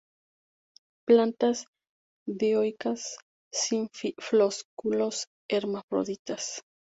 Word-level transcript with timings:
Plantas 1.05 1.67
dioicas; 2.25 3.19
sin 3.53 3.87
flósculos 4.17 5.27
hermafroditas. 5.47 6.63